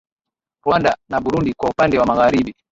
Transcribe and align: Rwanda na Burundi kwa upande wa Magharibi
Rwanda 0.65 0.97
na 1.09 1.19
Burundi 1.19 1.53
kwa 1.53 1.69
upande 1.69 1.99
wa 1.99 2.05
Magharibi 2.05 2.55